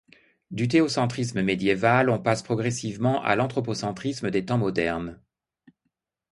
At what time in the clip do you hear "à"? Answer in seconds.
3.21-3.35